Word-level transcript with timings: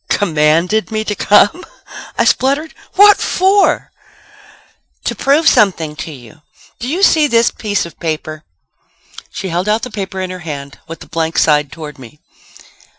"Commanded 0.09 0.89
me 0.89 1.03
to 1.03 1.13
come!" 1.13 1.63
I 2.17 2.25
spluttered. 2.25 2.73
"What 2.95 3.17
for?" 3.17 3.91
"To 5.03 5.13
prove 5.13 5.47
something 5.47 5.95
to 5.97 6.11
you. 6.11 6.41
Do 6.79 6.87
you 6.87 7.03
see 7.03 7.27
this 7.27 7.51
piece 7.51 7.85
of 7.85 7.99
paper?" 7.99 8.43
She 9.29 9.49
held 9.49 9.69
out 9.69 9.83
the 9.83 9.91
paper 9.91 10.19
in 10.19 10.31
her 10.31 10.39
hand 10.39 10.79
with 10.87 11.01
the 11.01 11.07
blank 11.07 11.37
side 11.37 11.71
toward 11.71 11.99
me. 11.99 12.19